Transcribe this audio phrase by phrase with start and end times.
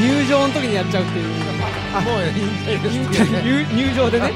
[0.00, 1.26] 入場の時にやっちゃうっていう
[1.94, 4.32] あもう引退ですけどね入入場でね。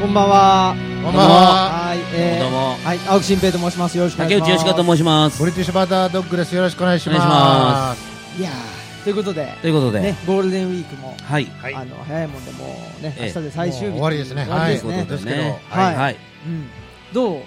[0.00, 0.74] こんばんは。
[1.02, 1.86] こんばんは。
[1.88, 3.96] はいえーどうもはい青木新平と申します。
[3.96, 4.50] よろしくお願い竹します。
[4.50, 5.40] 内よしかと申します。
[5.40, 6.54] ブリティッシュバタードッグです。
[6.54, 7.16] よろしくお願いします。
[7.16, 11.46] お願いしますいやーということでということで、ねゴールデンウィークもはい。
[11.46, 11.74] はい。
[11.74, 12.64] あの早いもんでも
[13.00, 13.32] うねええ。
[13.34, 14.44] 明日で最終日終わりですね。
[14.44, 14.92] 終わりですね。
[14.92, 15.96] ということでねはい。
[15.96, 16.16] はい。
[16.46, 16.68] うん。
[17.14, 17.40] どう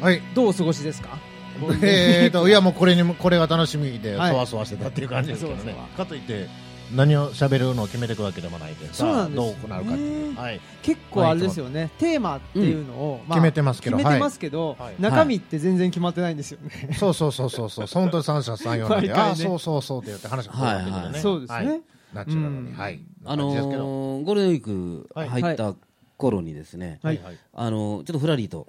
[0.00, 0.22] はい。
[0.34, 1.10] どうお過ごしですか？
[1.82, 4.34] えーといやもうこれにもこれが楽しみでそはい。
[4.34, 5.76] わそわしてたっていう感じですけどね。
[5.96, 6.48] かといって
[6.94, 10.34] 何を喋るのを決めていくわけでもないでそうなんですさあどうなるかっていう。
[10.34, 10.60] ねはい。
[10.82, 11.90] 結構あれですよね。
[11.98, 14.94] テーマっていうのをまあ決めてますけど決めてますけどはい。
[14.98, 16.94] 中身って全然決まってないんですよね。
[16.98, 17.86] そうそうそうそうそう。
[17.92, 21.66] 本当に三者三様なんでああそうそうそうって言って話が来るわけではいねそうですね。
[21.66, 21.80] はい
[22.14, 22.64] ナチュラルうん。
[22.66, 23.00] にはい。
[23.24, 25.28] あのゴールデンウィークはい。
[25.28, 25.74] 入った
[26.16, 27.20] 頃にですね、はい。
[27.22, 27.36] はい。
[27.54, 28.68] あのーちょっとふらりとうん、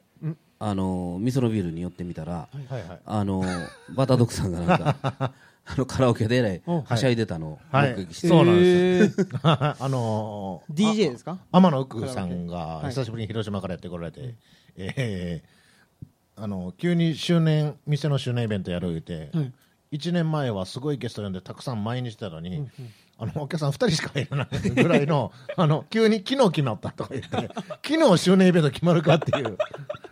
[0.60, 4.96] あのー、みそのビールに寄ってみたら、はいはいあのー、バタードッグさんがなんか、
[5.72, 7.92] あのカラオケでねお、はしゃいでたのをはい。
[7.96, 9.76] 目撃して、そうなんですへー。
[9.80, 11.38] あのー DJ ですか？
[11.52, 12.90] 天野奥さんがはい。
[12.90, 14.36] 久しぶりに広島からやってこられて、
[14.78, 15.60] えー
[16.42, 19.52] あの急に周年店の周年イベントやる言うて、はい。
[19.92, 22.66] 1年前はすごいゲスト呼んでたくさん毎日したのに、
[23.18, 27.50] あのお客さん2人しかいらないぐらいのあの急に昨日決まったとか言って
[27.86, 29.58] 昨日周年イベント決まるかっていう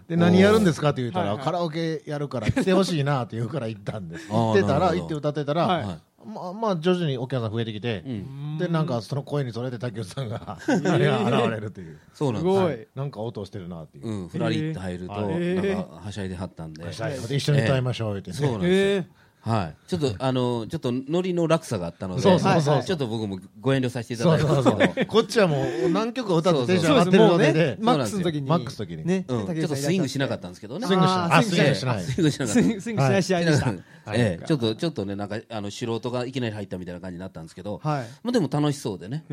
[0.08, 1.46] で何やるんですかって言ったら、はいはい。
[1.46, 4.28] カラオケやるから来てほしいなって言うから行ったんです。
[4.32, 5.84] 行ってたら行って歌ってたら、はい。
[5.84, 8.58] はいまあ、まあ徐々にお客さん増えてきて、うん。
[8.58, 12.00] でなんかその声にそれで竹内さんが あれが現れるという。
[12.14, 12.54] そうなんです。
[12.54, 12.74] よすごい。
[12.74, 12.88] はい。
[12.96, 16.94] なんか音してるなっていう、うん、ふらりって入ると、なんかはしゃいではったんで、はい
[17.28, 18.32] で一緒に歌いましょう言って。
[18.32, 27.48] ね、そうなんですよはい、ちょっと あのちょっとノリの落差があったので、そうそうそうはいちょっと僕もご遠慮させていたそうだいたんそうですけど、そうこっちはもう何曲歌ってテンションそう上がってるので。
[27.48, 28.50] ねでマックスの時に。
[28.50, 29.06] マックスの時に。
[29.06, 30.88] ねうん、ちょっとスイングしなかったんですけどね。
[30.88, 32.62] スイングしないスイングスイングしないスイングしなかった。
[32.62, 33.66] スイングスイングしない試合でした。
[33.68, 33.80] はい。
[34.14, 38.06] ええ、ちょっとちょっとねなんかあの素人がいきなり入ったみたいな感じになったんですけど、はい。
[38.24, 39.26] まあでも楽しそうでね、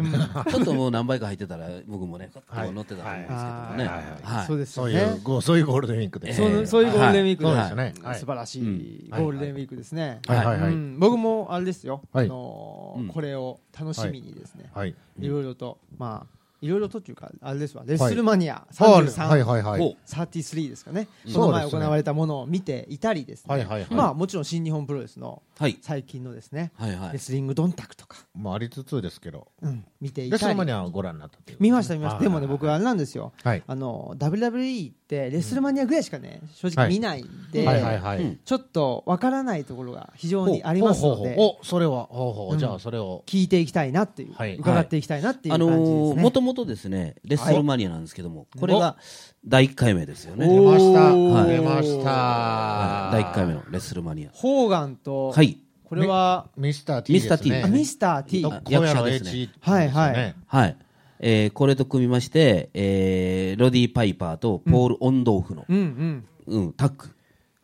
[0.50, 3.87] ちょっともう何倍か入ってたら僕もねこう乗ってたと思うんですけどもね、
[4.22, 8.19] はいそういうゴそういうゴールデンウィークで、ええそうそういうゴールデンウィークはい。
[8.19, 9.28] 素晴らしいゴうん。
[9.28, 10.98] ールデンウィークですねはいはいはい、うん。
[10.98, 12.03] 僕もあれですよ。
[12.12, 12.28] あはい。
[12.28, 13.09] のーうん。
[13.09, 14.70] これを楽しみにですね。
[14.75, 14.94] はい。
[15.20, 17.84] いろいろとまあいろいろとっていうかあれですわ。
[17.86, 19.80] レッスルマニアはい33はいはいはい。
[19.80, 23.91] ほう33ですかね、うんその前行われたものを見ていたりですね、はいはいはい。
[23.91, 25.78] まあもちろん新日本プロレスのはい。
[25.82, 27.12] 最近のですね、はいはい。
[27.12, 29.48] レスリングドンタクとか、まあありつつですけど。
[29.60, 31.58] うん見ていレスたりルマニアはご覧になったっていう。
[31.60, 32.22] 見ました見ました。
[32.22, 33.32] でもね僕はあれなんですよ。
[33.42, 33.62] はい。
[33.66, 38.41] あの WWE ってレスルマニアぐらいしかね正直見ないんで、はいはいはい、うん。
[38.44, 42.56] ちょっとわからないところが非常にありますのでほうほうほうおそれはほうほう、う。
[42.56, 42.58] ん。
[42.58, 43.22] じゃあそれを。
[43.26, 44.56] 聞いていきたいなっていう、はい。
[44.56, 46.14] 伺っていきたいなっていうあ感じですね。
[46.16, 48.97] のもともとですねレッスルマニアなんですけども、これが
[49.44, 51.50] 第1回目ですよね、お出ました、はい。
[51.50, 53.22] 出ました、はい。
[53.22, 54.31] 第1回目のレッスルマニア。
[54.32, 55.59] ホーガンと、はい。
[55.84, 59.50] これはミスター T ミスター T ですねあミスター T 役者ですね。
[59.60, 60.34] はいはい。
[60.47, 60.76] はい、
[61.20, 66.25] えーこれと組みまして、えーロディ・パイパーとポール・オンドーフの、うんうん。
[66.47, 67.04] うんタッグ。
[67.06, 67.14] はい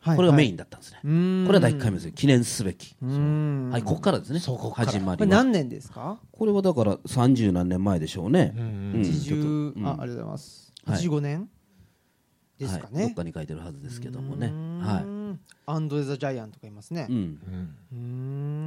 [0.03, 1.45] これがメインだったんですね、うーん。
[1.45, 2.11] これは第1回目ですよ。
[2.13, 4.39] 記念すべき、はい、ここからですね。
[4.39, 4.91] そうここから。
[4.91, 5.17] 始まりは。
[5.17, 6.19] これ何年ですか？
[6.31, 8.63] これはだから30何年前でしょうね、うん。
[8.63, 9.01] うん。
[9.01, 9.39] 80、ちょっ
[9.73, 9.87] とうん。
[9.87, 10.73] あありがとうございます。
[10.85, 10.97] はい。
[10.97, 11.49] 85年
[12.57, 14.47] ですかはい、どっねかに書いてるはずですけどもね。
[14.47, 15.37] は
[15.67, 17.07] アンドレ・ザ・ジャイアンとかいますね。
[17.09, 17.15] い、うん。
[17.15, 17.97] うんうー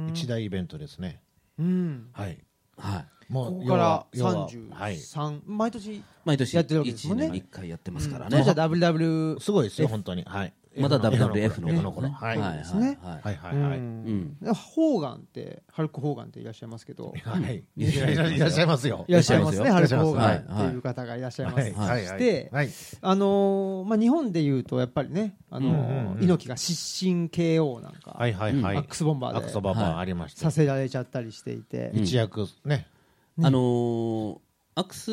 [0.07, 0.09] ん。
[0.11, 1.21] 一大イベントですね。
[1.59, 2.07] うん。
[2.13, 2.37] はい。
[2.77, 7.27] はい、もうここから要は要ははい33毎年毎年やってるわけですもんね。
[7.27, 10.23] 1年に1回やってますからね、当時は WW すごいですよ本当に。
[10.23, 12.37] はいまだ WWF の今の頃はい。
[12.37, 13.21] はいですねはい。
[13.23, 13.77] はいはいはい。
[13.79, 14.37] うん。
[14.75, 17.13] ホーガンってハルク・ホーガンっていらっしゃいますけど。
[17.23, 17.63] はい。
[17.77, 19.05] いらっしゃいますよ。
[19.07, 21.59] いらっしゃいますね、ハルク・ホーガンってはいいう方がいらっしゃいます。
[21.59, 22.07] はいはい。
[22.07, 22.69] はいではい
[23.01, 28.77] あのーまあ、日本でいうと、やっぱりね、あの猪木が失神 KO なんか、はいはいはい。
[28.77, 32.03] アックスボンバアクソーでババありましたさせられちゃったりしていて、うん。
[32.03, 32.87] 一躍ね。
[33.41, 34.37] あのー
[34.77, 35.09] アクス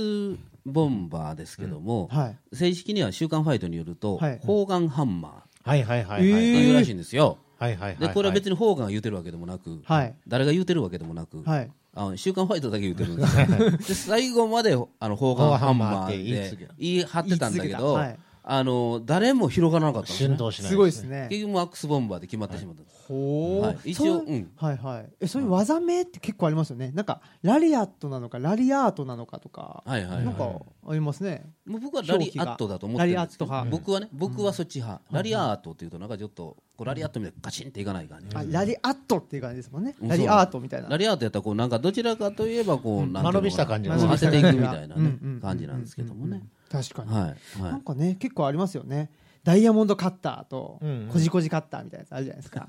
[0.66, 4.40] ボンバーですけども、はい、正式には週刊ファイトによると、はい。
[4.44, 5.32] ホーガンハンマー。
[5.32, 6.42] っはいはいはいはい。
[6.42, 13.46] いうらしいんですよ、はいはいはいでこれは別にホーガンが言うてるわけでもなく、はい、誰が言うてるわけでもなく、はい、あの週刊ファイトだけ言うてるんですよ。
[13.78, 20.28] で最後まであのホーガンハンマーって言い張ってたんだけど、はいあの誰も広がらなかったんですね。
[20.30, 21.28] 浸透しないすごいですね。
[21.30, 23.78] 結局アックスボンバーで決まってしまったんです、ほーはい。
[23.84, 24.50] 一応そううん。
[24.56, 25.12] はいはい。
[25.20, 26.90] えそういう技名って結構ありますよね。
[26.92, 30.24] なんかラリアットなのかラリアートなのかとか、はいはいはい。
[30.24, 30.50] なんか
[30.88, 31.44] ありますね。
[31.66, 33.70] もう僕はラリアットだと思ってるんですけどラリアット派。
[33.70, 39.94] 僕はね僕はそっち派、ラリアートっていうとなんかちょっとこうラリアットみたいなガチンっていかない感じ、あラリアットっていう感じですもんね。
[40.00, 40.08] うん。
[40.08, 40.88] ラリアートみたいな。
[40.88, 46.42] ラリアートやったらこうなんかどちらかといえばこう、間延びした感じ当てていくみたいなねうんうんうん感じなんですけどもね
[46.72, 47.22] 確かに、はい
[47.62, 47.72] はい。
[47.72, 49.10] なんかね結構ありますよね。
[49.44, 51.08] ダイヤモンドカッターとうんうん。
[51.08, 52.68] コジコジカッターみたいなやつあるじゃないですか。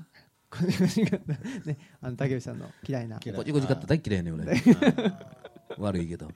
[0.50, 3.18] こじこじカッタねあの竹内さんの嫌いな。
[3.18, 4.44] こじこじ買った大嫌いね俺。
[5.78, 6.28] 悪いけど。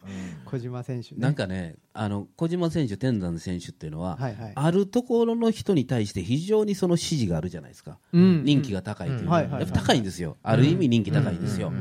[0.46, 1.20] 小島選手ね。
[1.20, 4.52] なんかねあの小島選手天山選手っていうのは、はいはい。
[4.54, 9.28] あるところの人に対して非常にその支持があるじゃないですか、うん人気が高いという、うん。
[9.28, 9.60] はいはいはい。
[9.62, 11.72] やっぱ高いんですよ、ある意味人気高いんですよ、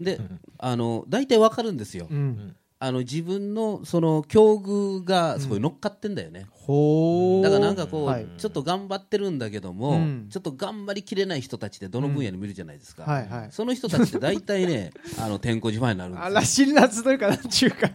[0.00, 0.20] で
[0.58, 8.26] あの大体わかるんですよ、うんあの自分のその境遇がすごい乗っかってんだよね、ほうだからなんかこう、はい。
[8.36, 10.26] ちょっと頑張ってるんだけども、うん。
[10.30, 13.48] ちょっと頑張りきれない人たちってどの分野にもいるじゃないですか、はいはい。
[13.52, 16.26] その人たちって大体ね あの天候自慢になるんですよ。
[16.26, 17.90] あら辛辣というかなんちゅうか。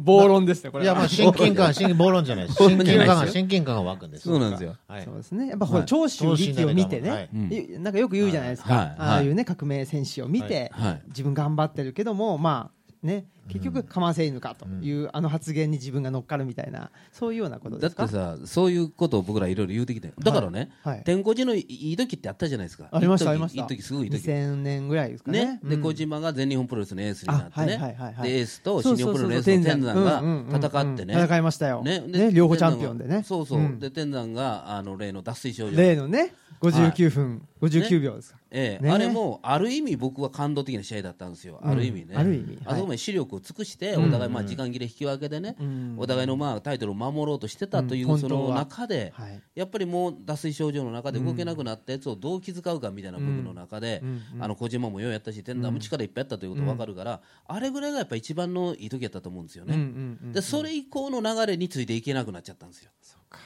[0.00, 4.76] 暴論ですねこれいやまあ親近感 親近暴論じゃないです親近感が親近感が湧くんですそうなんですよ。
[4.86, 4.98] は。
[5.00, 5.04] い。
[5.04, 5.48] そうですね。
[5.48, 5.88] やっぱほらはい。
[5.88, 7.02] 長州力を見てはい。
[7.02, 7.52] ねうん。
[7.52, 8.84] いなんかよく言うじゃないですか、はい。
[8.84, 8.94] はい。
[8.98, 10.90] ああいうね革命戦士を見て、はい。
[10.90, 11.02] はい。
[11.08, 18.06] 自分頑張ってるけどもまあね結局かませ犬かという、あの発言に自分が乗っかるみたいなそういうようなことですか？
[18.06, 20.94] だってさそういうことを僕らいろいろ言うてきてだからね、はい。
[20.96, 22.88] はい天候寺のいい時ってあったじゃないですか。
[22.90, 23.64] ありましたありました。
[23.64, 24.26] 一時すごいいい時。
[24.28, 25.44] 2000年ぐらいですかね。
[25.44, 25.82] ね、でうん。
[25.82, 28.30] 小島が全日本プロレスのエースになってね、あはいはいはいはい。
[28.30, 30.22] でエースと新日本プロレスの天山が
[30.68, 32.00] 戦ってね、戦いましたよ、ね。
[32.00, 33.22] ね両方チャンピオンでね。
[33.24, 33.78] そうそう、ん。
[33.78, 38.80] で天山があの例の脱水症状、例のね59分、59秒ですか、ねえ。
[38.82, 42.14] えあれもある意味僕は感動的な試合だったんですよ、ある意味ね。
[42.16, 45.96] ある意味あそこまで視力を尽くして、お互いまあ時間切れ引き分けでね、ん。
[45.98, 49.42] お互いのまあタイトルを守ろうとしてたという、その中で、はい。
[49.54, 54.02] やっぱりもう脱水症状の中で動けなくなったやつをどう気遣うかみたいな部分の中で、
[54.40, 59.46] あの小島もようやったし天山も力いっぱいやったということ分かるから、あれぐらいがやっぱ一番のいい時やったと思うん。
[59.46, 63.38] ですよね、うんうんうんでそれ以降の流れについていけなくなっちゃったんですよ、そうか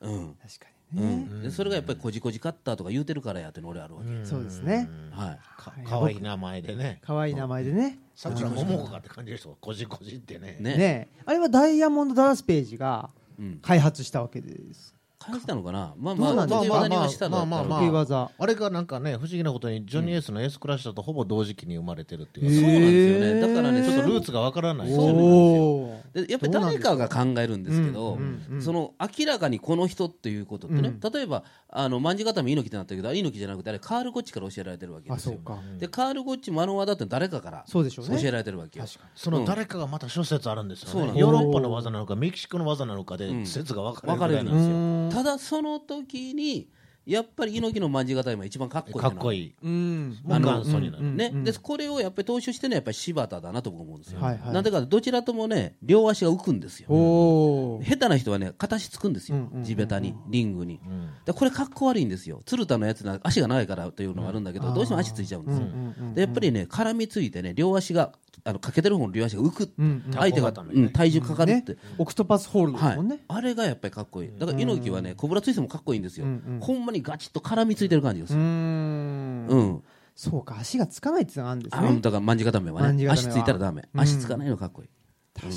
[0.00, 4.88] うん確かうにね、ん、でそれがやっぱりこじこじカッターとか言うてるからやっての俺あるわけ、そうですね。
[5.10, 5.38] はい。
[5.60, 7.00] かかわいい名前でね。
[7.02, 7.98] 可愛い名前でね。
[8.14, 10.56] さくらももこかって感じでしょこじこじってね。
[10.60, 13.58] ねねあれはダイヤモンド・ダラスページがうん。
[13.60, 14.94] 開発したわけです、
[15.30, 15.94] 返したのかな？
[15.96, 18.30] まあまあまあまあまあ得意技。
[18.36, 23.40] あれがなんかね不思議なことにジョニー・エースのエースクラッシャーとほぼ同時期に生まれてるっていう、そうなんですよね。
[23.40, 28.18] だからねちょっとルーツツがわからないそうでやっぱり誰かが考えるんですけど、
[28.60, 35.38] その明らかにこの人っていうことってね、例えばあの万字固め猪木ってなったけど猪木じゃなくてあれカール・ゴッチから教えられてるわけですよ。
[35.78, 38.86] でカール・ゴッチもあの技って誰かから教えられてるわけよ。
[39.14, 44.68] その誰かがまた諸説あるんですよね、ヨーロッパの技なのかメキシコの技なのかで説が分かれるんですよ、う
[45.08, 46.68] んただその時に
[47.06, 49.00] やっぱり猪木の万字固めが一番かっこいいい。
[49.00, 49.54] かっこいい。
[49.62, 50.18] うん。
[50.24, 51.16] もう元祖になる、うん。
[51.16, 54.54] ね、でこれをやっぱり踏襲してるのはやっぱり柴田だなと僕思うんですよ、はいはい。
[54.54, 56.88] なんでかってどちらともね両足が浮くんですよ。
[56.88, 60.80] 下手な人はね片足つくんですよ、うんうんうん地べたにリングに、
[61.24, 62.42] でこれかっこ悪いんですよ。
[62.44, 65.66] 鶴田のやつな足が長いからというのがあるんだけど、どうしても足ついちゃうんですよ、
[66.14, 68.12] でやっぱりね絡みついてね両足が
[68.44, 70.12] あの欠けてる方の両足が浮く、うんうん。
[70.12, 71.78] 相手が、うん体重かかるって、ね。
[71.96, 74.32] オクトパスホールドではいすもんね、あれがやっぱりかっこいい。
[74.38, 76.60] だから猪木はねコブラツイストもかっこいいんですよ、うんうん。
[76.60, 79.46] ほんまにガチッと絡みついてる感じがすうーる、ん。
[79.48, 79.82] うん。
[80.14, 82.10] そうか足がつかないっていうのがあるんですあねだ。
[82.10, 83.08] から万字固めはね。
[83.08, 83.82] 足ついたらダメ。
[83.92, 84.00] うん。
[84.00, 84.88] 足つかないのかっこいい、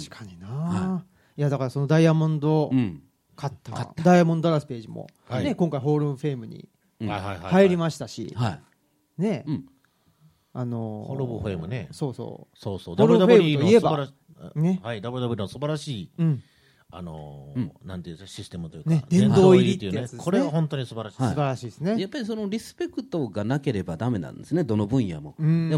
[0.10, 1.04] 確かにな、、は
[1.38, 1.42] い。
[1.42, 3.04] やだからそのダイヤモンドうん。
[3.36, 5.44] カッター、ダイヤモンド・ダラスページも、はい。
[5.44, 6.68] ね、今回ホールフェームに
[7.00, 7.08] うん。
[7.08, 8.60] はいはいはい入りましたし、は
[9.18, 9.22] い。
[9.22, 9.66] ね、うん。
[10.54, 11.88] あのホロボフェムね。
[11.92, 12.96] そうそそうそう。
[12.96, 13.92] ホロフェム WWE といえば。
[13.92, 14.80] の素晴らしね。
[14.84, 15.02] はい。
[15.02, 16.44] の素晴らしい、う、うん、
[16.90, 20.08] あのーなんていうかシステムというか、ね殿堂入りっていうね。
[20.18, 21.32] これは本当に素晴らしい、はい。
[21.32, 25.34] 素晴らしいですね、やっぱりそのリスペクトがなければダメなんですね、どの分野も。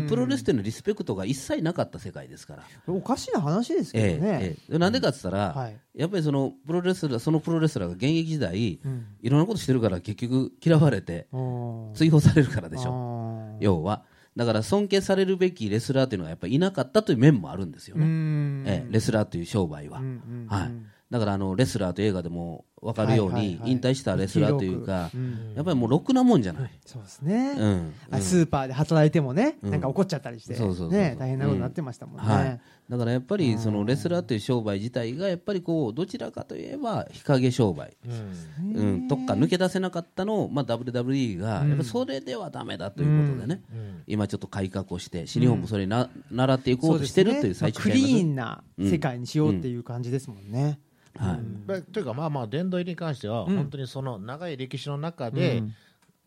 [0.07, 2.63] プロレスっていうのはリスペクトが一切なかった世界ですから。
[2.87, 5.77] おかしな話ですけえどね、えええなんでかって言ったら、はい。
[5.95, 9.05] やっぱりそのプロレスラー、そのプロレスラーが現役時代、うん。
[9.21, 11.91] いろんなことしてるから結局嫌われてうん。
[11.95, 14.03] 追放されるからでしょ、要は。
[14.35, 18.63] だから尊敬されるべきレスラーというのはやっぱりいなかったという面もあるんですようね、ん。
[18.67, 19.99] ええレスラーという商売は。
[19.99, 20.11] うんうん
[20.43, 20.47] うん。
[20.47, 20.71] はい
[21.09, 25.53] だからあのレスラーと映画でも分かるように引退したレスラーというかうん。
[25.55, 27.93] やっぱりもうろくなもんじゃない、そうですね、うん。
[28.11, 29.71] あスーパーで働いてもね、うん。
[29.71, 38.75] なんか怒っちゃったりして、大変なことになってましたもんね、はい、だからやっぱりそのレスラーという商売自体がやっぱりこうどちらかといえば日陰商売、うん。
[38.75, 43.63] うん、どっか抜け出せなかったのを、まあ、WWE がやっぱそれではだめだということでね、
[44.07, 50.79] 今ちょっと改革をして新日本もそれにな、習っていこうとしてるという最中まあクリーンな世界にしようっていう感じですもんね、
[51.17, 51.39] はい。
[51.67, 55.63] まあというかまあまあ殿堂入りに関しては本当にその長い歴史の中で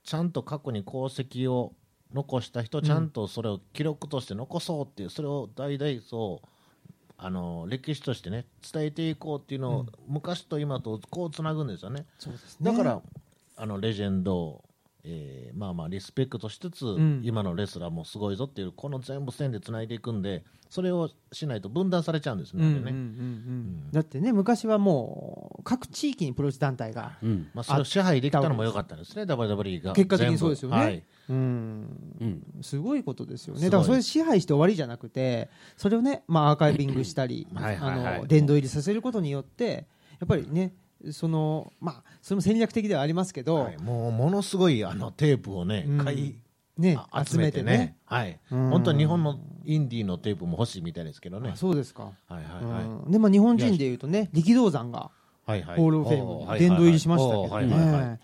[0.05, 1.73] ちゃんと過去に功績を
[2.13, 6.49] 残した人ちゃんとそれを記録として残そうっていうそれを代々そう
[7.17, 12.05] あの歴史としてね伝えていこうっていうのを昔と今とこうつなぐんですよね。
[12.19, 12.71] そうですね。
[12.71, 13.01] だから
[13.57, 14.63] あのレジェンド
[15.05, 17.23] えーまあまあリスペクトしつつ、ん。
[17.25, 22.63] 今のレスラーもすごいぞっていうこの全部線でつないでいくんでそれをしないと分断されちゃうんですね,、
[23.93, 27.51] だってね昔はもう各地域にプロレス団体がうん。
[27.53, 29.93] まあ、それを支配できたのも良かったですね WWE が。
[29.93, 30.77] 結果的にそうですよね。
[30.77, 31.03] はい。
[31.29, 32.17] うん。
[32.21, 32.43] うん。
[32.63, 33.65] すごいことですよね。
[33.65, 37.77] だからそれ支配して終わりじゃなくてそれをね、まあ、アーカイビングしたりはい。
[37.77, 39.87] あの殿堂入りさせることによって
[40.21, 40.75] やっぱりね
[41.11, 43.79] そのまあそれも戦略的ではありますけど、はい。
[43.79, 45.99] もうものすごいあのテープをね、うん。
[45.99, 46.39] 買い
[46.79, 47.97] ねあ集めてね。
[48.05, 48.71] はい、うん。
[48.71, 51.51] 本当に日本のインディーのテープも欲しいみたいですけどね。
[51.55, 53.11] あそうですか、はいはいはい、うん。
[53.11, 55.11] でまあ、日本人でいうとね力道山が
[55.45, 58.21] ホールフェイム殿堂入りしましたけどね。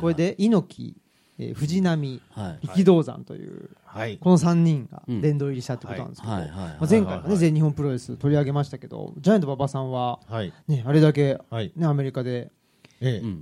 [0.00, 0.96] これで猪木、
[1.40, 2.66] えー藤波はい。
[2.66, 4.18] 力道山というはい。
[4.18, 5.20] この3人がうん。
[5.20, 10.52] 殿堂入りしたってことなんですけど、前回はね全日本プロレス取り上げましたけどジャイアント馬場さんは、はい。
[10.68, 11.72] ね、あれだけ、はい。
[11.74, 12.52] ね、アメリカで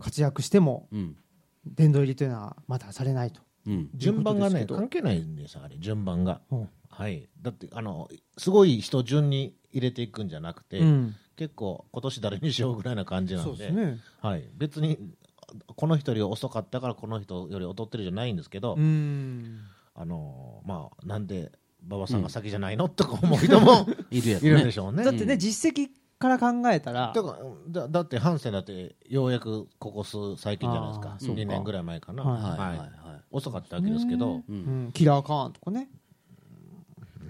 [0.00, 1.16] 活躍してもうん。
[1.66, 3.40] 殿堂入りというのはまだされないと。
[3.66, 3.90] うん。
[3.94, 5.76] 順番がね関係ないんですあれ。
[5.78, 6.40] 順番が。
[6.50, 6.68] うん。
[6.88, 7.28] はい。
[7.42, 11.14] だってあのすごい人順に入れていくんじゃなくて、うん。
[11.36, 13.68] 結構今年誰にしようぐらいな感じなそんで。
[13.68, 13.98] うですね。
[14.20, 14.98] はい、別に
[15.76, 19.60] この人より遅かったからこの人より劣ってるじゃないんですけど、うん。
[19.94, 21.50] あのまあなんで
[21.86, 24.72] 馬場さんが先じゃないの、とか思う人も いるやついるんでね。
[24.72, 25.04] しょうね。
[25.04, 25.88] だってね、実績
[26.18, 27.12] から考えたら。
[27.14, 27.22] だ
[27.82, 31.10] だだってハンセンだってようやくここ数最近じゃないですか。
[31.12, 31.40] あーそうか。
[31.42, 32.90] 2年ぐらい前かな、はいはいはい
[33.30, 34.86] 遅かったわけですけど、ううん。
[34.88, 34.92] ん。
[34.92, 35.88] キラーカーンとかね。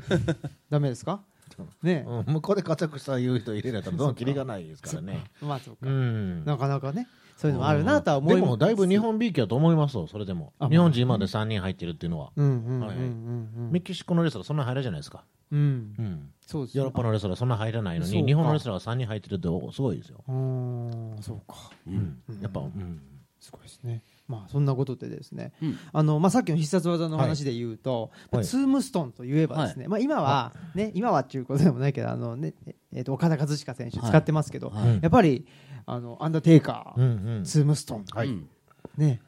[0.71, 1.23] ダメですか？
[1.83, 2.05] ね。
[2.07, 2.35] うん。
[2.35, 5.25] 向こうで活躍した言う人入れられたらどんどんキリがないですからね。
[5.41, 5.87] まあそうか。
[5.87, 6.45] うん。
[6.45, 7.09] なかなかね
[7.39, 8.43] そういうのもあるなとは思います。
[8.43, 10.53] でもだいぶ日本びいきだと思いますよそれでも。
[10.59, 12.33] あ日本人今まで3人入ってるっていうのは、
[13.71, 15.61] メキシコのレスラーそんな入らじゃないですか、うん。
[15.61, 16.05] うん。
[16.05, 21.71] うん、そうですヨーロッパのレスラーそんな入らないのに日本のレスラーが3人入ってるっておすごいですよ、そうか。
[21.87, 22.21] うん。
[22.43, 23.01] やっぱ、うん。
[23.39, 24.03] すごいですね。
[24.29, 25.79] まあそんなことでですね、うん。
[25.93, 35.47] あのまあさっきの必殺技の話で言うと、まあはいツームストンといえばですね、まあ今はね今はっていうことでもないけどあのねええっと岡田和親選手使ってますけど、やっぱり
[35.87, 37.45] あのアンダーテイカー、うんうん。
[37.45, 38.05] ツームストン。
[38.97, 39.21] ね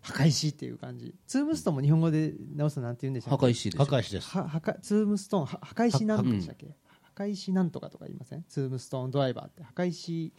[0.00, 1.14] 破壊師っていう感じ。
[1.26, 3.36] ツームストンも日本語で直すとなんて言うんでしょう。
[3.36, 4.28] 破壊師でしょ破壊師です。
[4.36, 6.74] は破壊ツームストーンは破壊師なんでしたっけ？
[7.16, 8.44] 破壊師なんとかとか言いません？
[8.48, 10.32] ツームストーンドライバーって破壊師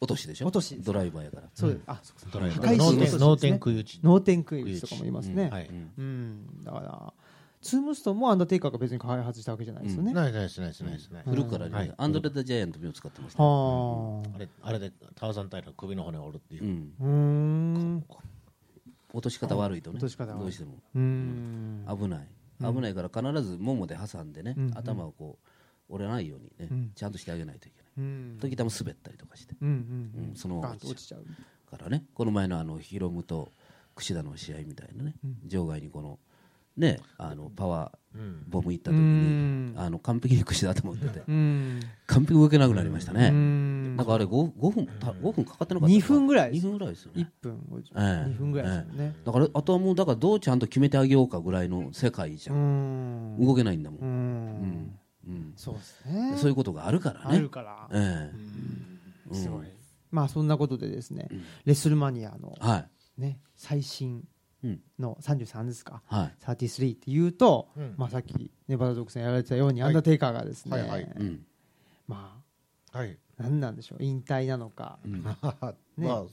[0.00, 0.46] 落としでしょ？
[0.46, 1.48] 落としドライバーやから。
[1.54, 1.82] そうです。
[1.86, 2.74] あそうドライバ破壊
[3.08, 4.00] 師ー脳天食い打ち。
[4.02, 5.48] 脳天食い打ちとかも言いますね。
[5.50, 5.66] はい。
[5.68, 5.90] うん。
[5.98, 7.12] うん、だから、
[7.60, 10.12] ツームストンもアンダーテイカーが別に開発したわけじゃないですよね。
[10.12, 11.10] ないないですないですないです。
[11.10, 11.92] ない古くからねはい。
[11.96, 14.38] アンドレ・ザ・ジャイアントを使ってましたはあ。
[14.38, 16.64] れあれでターザンタイの首の骨を折るっていう。
[17.00, 18.04] う、ん。
[19.12, 19.96] 落とし方悪いとね。
[19.96, 20.40] 落とし方悪い。
[20.42, 20.74] どうしても。
[20.94, 21.84] うーん。
[21.88, 22.28] 危ない。
[22.60, 24.72] 危ないから必ずももで挟んでねうん。
[24.76, 25.48] 頭をこう
[25.88, 26.90] 折れないようにねうん。
[26.94, 27.86] ちゃんとしてあげないといけない。
[27.98, 28.38] うん。
[28.40, 29.54] 時たま滑ったりとかして。
[29.60, 29.70] うんう
[30.20, 30.36] んうん。
[30.36, 31.24] その落ちちゃう。
[31.70, 33.50] からねこの前のあのヒロムと
[33.94, 35.14] 櫛田の試合みたいなね
[35.44, 36.18] 場外にこの
[36.78, 38.44] ねあのパワーうん。
[38.48, 39.74] ボム行った時うにん。
[39.76, 41.80] あの完璧に櫛田頭打っててうん。
[42.06, 43.96] 完璧動けなくなりましたうねん。
[43.96, 46.52] なんかあれ 5, 5分た5分かかってなかった2分ぐらい。
[46.52, 47.98] 2分ぐらいですよ1ね分50、ええ。
[48.30, 49.14] 2分ぐらいですよね。
[49.24, 53.36] だからあとはもうだからどうちゃんと決めてあげようかぐらいの世界じゃうん。
[53.36, 53.44] ん。
[53.44, 54.00] 動けないんだもん。
[54.00, 54.98] うん
[55.56, 56.36] そうですね。
[56.36, 57.88] そういうことがあるからあねるから。
[57.92, 58.30] え
[59.30, 59.34] え。
[59.34, 59.66] すごい。
[60.10, 61.28] まあそんなことでですね、
[61.64, 63.20] レッスルマニアのはい。
[63.20, 64.24] ね、最新
[64.64, 64.80] うん。
[64.98, 66.02] の33ですか？
[66.06, 66.34] はい。
[66.44, 67.94] 33っていうと、うん。
[67.96, 71.08] まあ、さっきネバダ独占やられてたように、アンダーテイカーがですね、はい
[72.90, 73.18] はい。
[73.36, 74.02] 何なんでしょう？
[74.02, 74.98] 引退なのか。
[75.04, 75.22] うん。
[75.22, 75.74] まあ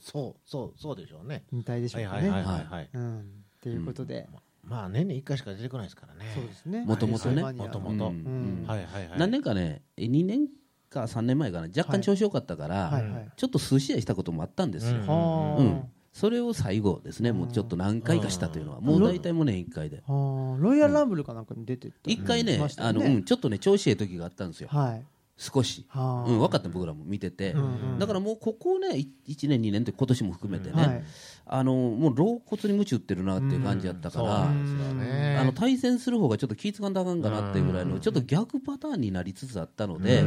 [0.00, 1.44] そうそうそうでしょうね。
[1.52, 2.30] 引退でしょはいうかね。
[2.30, 3.20] はいはいはいはいうん。
[3.20, 3.22] っ
[3.60, 4.28] ていうことで、
[4.66, 6.30] まあ年に1回しか出てこないですからね。
[6.34, 6.84] そうですね。
[6.84, 8.62] もともとねもともとうん。
[8.62, 8.66] うん。
[8.66, 9.18] はいはいはい。
[9.18, 10.48] 何年かね2年
[10.90, 13.02] か3年前かな若干調子良かったから。
[13.36, 20.56] ちょっと数試合したこともあったんですよ、それを最後ですね、もうちょっと何回かしたというのは、もう大体もう年1回で、はあ。
[20.58, 25.04] ロイヤルランブルかなんかに出てった、1回ねあのうん、ちょっとね、調子いい時があったんですよ、はい。
[25.36, 26.30] 少し、はあ。
[26.30, 27.54] うん、分かった、僕らも見てて、
[27.98, 28.88] だからもうここね、
[29.28, 31.04] 1年、2年って今年も含めてね、はい。
[31.48, 34.44] あのもう老骨に鞭打ってるなっていう感じだったから。
[34.44, 40.24] あの対戦する方がちょっと気ぃつかんだあかんかなっていうぐらいのちょっと逆パターンになりつつあったので、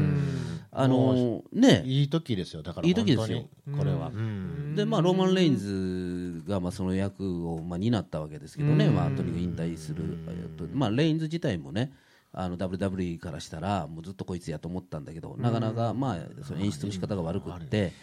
[0.71, 1.83] あのね。
[1.85, 3.49] いい時ですよだからいい時ですよ。
[3.77, 4.09] これは。
[4.09, 4.75] うん。
[4.75, 11.91] でまあ、ローマン・レインズがまあその役をまあ担ったわけですけどね、まあ、とにかく引退する、えっとまあ、レインズ自体もね
[12.31, 17.93] あの WWE からしたらもうずっとこいつやと思ったんだけど、なかなかまあその演出の仕方が悪くって、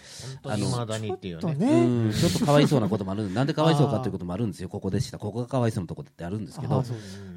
[0.42, 0.62] 本当に。
[0.64, 1.40] 未だにっていうね。
[1.40, 3.30] とね、うん、ちょっとかわいそうなこともある。
[3.32, 4.68] なんでかわいそうかということもあるんですよ。
[4.68, 6.82] ここでしたここがかわいそうなところってあるんですけど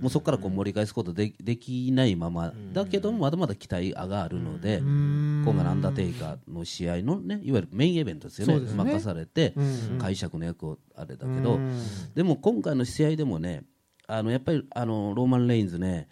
[0.01, 8.59] もうそこからこう盛り返すことでできないままだけどもまだまだ期待があるので今回のアンダーテイカーの試合のねいわゆるメインイベントですよね。
[8.75, 9.63] 任されてう
[9.95, 9.97] ん。
[9.99, 11.55] 解釈の役をあれだけど。
[11.55, 11.79] うん。
[12.15, 13.63] でも今回の試合でもね
[14.07, 16.07] あのやっぱりあのローマン・レインズね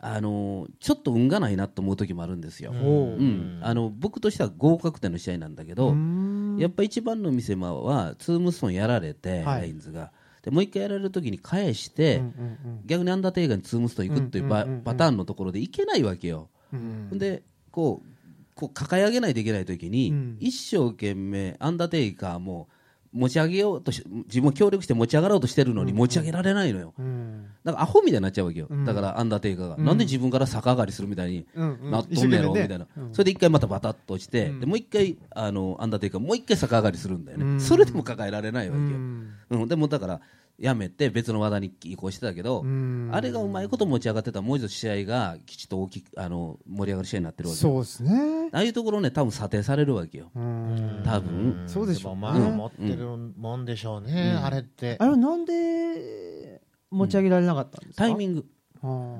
[0.00, 2.72] あのちょっと運がないなと思う時もあるんですよ。
[2.72, 6.56] おううん、あの僕としては合格点の試合なんだけど、うん。
[6.58, 9.62] やっぱ一番の見せ場はツームストンやられて、はい。
[9.62, 10.12] レインズが。
[10.42, 14.84] でもう一回やられる時に返して、うんうん逆にアンダーテイカーにツームストン行くっていうパ,、うんうんうんうん。
[14.84, 16.50] パターンのところでいけないわけよ。
[16.72, 17.18] うん。
[17.18, 18.08] でこう
[18.54, 20.36] こう抱え上げないといけない時に、うん。
[20.40, 22.68] 一生懸命アンダーテイカーも
[23.12, 26.94] 持ち上げようとし自分を協力して持ち上がろうとしてるのに持ち上げられないのよ。
[26.98, 27.46] うん。
[27.64, 28.84] だからアホみたいになっちゃうわけよ、うん。
[28.84, 29.84] だからアンダーテイカーが、うん。
[29.84, 33.12] なんで自分から逆上がりするみたいになっとんねやろみたいな、うん。
[33.12, 34.60] それで一回またバタッと落ちて、うん。
[34.60, 37.60] でもう一回あのアンダーテイカーもう一回逆上がりするんだよね、うん。
[37.60, 39.32] それでも抱えられないわうけよ、ん。
[39.50, 39.68] うん。
[39.68, 40.20] でもだから
[40.58, 43.10] やめて別の話題に移行してたけど、うん。
[43.12, 44.40] あれがうまいこと持ち上がってた。
[44.40, 47.72] らもう一度試合がきちっと大きくあの盛り上がる試合になってるわけよ。
[47.72, 48.50] そうですね。
[48.52, 51.02] ああいうところね多分査定されるわけよ、うん。
[51.04, 51.64] 多分。
[51.66, 53.06] そうでしょうまあ持ってる
[53.38, 54.96] もんでしょうね、あれって。
[54.98, 58.04] あれはなんで持ち上げられなかったんですか？
[58.04, 58.40] タイミング。
[58.40, 58.44] ン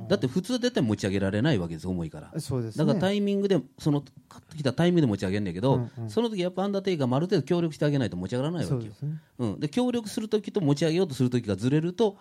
[0.08, 2.40] だって普通出て持ち上げられないわけです重いから。
[2.40, 2.85] そうですね。
[2.85, 6.11] だからタイミングでその買ってきたタイミングで持ち上げるんだけど、うんうん。
[6.11, 8.80] その時やっぱアンダーテイカーもある程度協力してあげないと持ち上がらないわけよ。
[8.80, 9.20] そうですね。
[9.38, 12.16] うん、で協力する時と持ち上げようとする時がずれると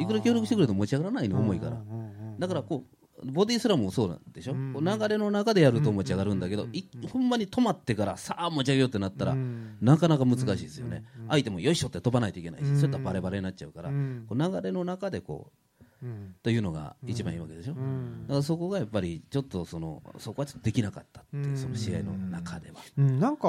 [0.00, 2.38] いくら協力してくれても持ち上がらないの重いから、うんうんうん。
[2.38, 9.76] だからこうボディスラムもそうなんでしょ、こう流れの中でやると持ち上がるんだけど、いほんまに止まってからさあ持ち上げようってなったら、うん。
[9.82, 12.76] なかなか難しいですよね、相手もよいしょって飛ばないといけないし、うん。
[12.76, 15.69] そういったらバレバレになっちゃうから、流れの中でこううん
[16.42, 18.26] というのが一番いいわけでしょ、ん。
[18.26, 21.56] だからそこがやっぱりちょっとそのそこはちょっとできなかったっていう、うん。
[21.56, 22.80] その試合の中では。
[22.96, 23.42] うん、なんか、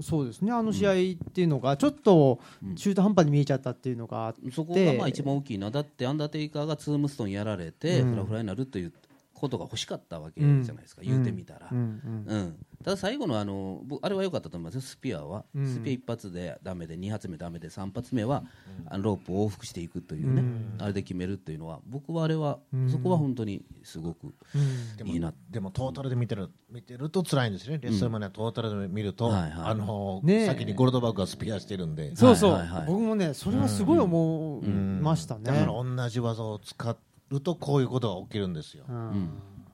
[0.00, 0.52] そうですね。
[0.52, 0.94] あの試合っ
[1.32, 2.40] ていうのがちょっと
[2.76, 8.92] 中途半端に見えちゃったっていうのがあって、そこがまあ一番大きいな、だってアンダーテイカーがツームストンやられて、フラフラになるという
[9.34, 11.68] ことが欲しかったわけじゃないですか、言うてみたら。
[11.70, 11.78] うん。
[11.78, 12.24] うん。
[12.26, 15.66] うんただ最後のあの僕あれは良かったと思いますよ、スピアは、うん。
[15.66, 18.44] スピア一発でダメで、2発目ダメで、3発目は、
[18.86, 20.44] あのロープを往復していくというね、
[20.78, 22.58] あれで決めるっていうのは、僕はあれは、
[22.90, 24.96] そこは本当にすごくうん。
[24.98, 29.50] でもいいな、でもトータルで見てる見てると辛いんですね、レッスルマニアトータルで見ると、はいはい。
[29.70, 30.46] あのねえ。
[30.46, 32.86] 先にゴルドバーグがスピアしてるんで、そうそう、はいはいはい。
[32.86, 36.96] 僕もねそれはすごい思いましたね、だから同じ技を使
[37.30, 38.84] うとこういうことが起きるんですよ。
[38.86, 39.30] うん。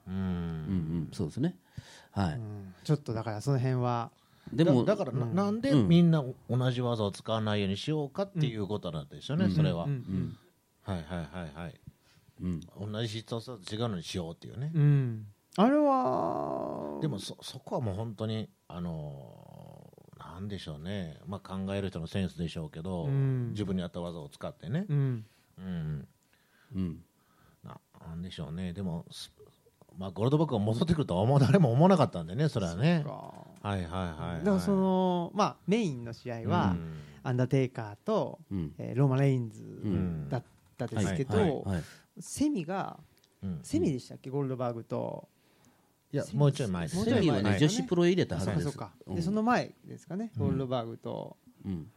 [0.07, 0.23] うんうんう
[1.03, 1.55] ん、そうですね。
[2.11, 2.73] はい、うん。
[2.83, 4.11] ちょっとだからその辺は。
[4.51, 10.35] でもだだからな,、なんでみんな同じ技を使わないようにしようかっていうことなんですよね、それは、うん。
[10.81, 11.79] はいはいはいはい。
[12.41, 12.59] うん。
[12.91, 15.27] 同じ必殺技と違うのにしようっていうね、うん。
[15.57, 19.61] あれはでもそそこはもう本当にあのー
[20.21, 23.49] なんでしょうね、まあ、考える人のセンスでしょうけど、うん。
[23.51, 25.25] 自分に合った技を使ってね、うん。
[25.57, 26.07] うん、
[26.75, 27.03] うん。
[27.63, 28.71] ななんでしょうね。
[28.73, 29.31] でも、す
[29.97, 33.03] まあ、ゴールドバッグが戻ってくるとは思う誰も思わなかったんでねそれはね。
[33.05, 33.33] か。
[33.61, 36.97] はいはいはい、はい、だからそのまあメインの試合は、うん。
[37.23, 38.73] アンダーテイカーと、うん。
[38.79, 40.29] えーローマ・レインズん。
[40.29, 40.43] だっ
[40.77, 41.83] たですけど、はいはい。
[42.19, 42.99] セミが
[43.43, 43.59] うん。
[43.63, 45.27] セミでしたっけ、ゴールドバーグと。
[46.11, 46.95] いやもうちょい前です。
[46.95, 47.21] もうちょい前。
[47.21, 48.77] セミはね、はい女子プロ入れたはずです。
[49.07, 51.87] でその前ですかね、ゴールドバーグと,、うん。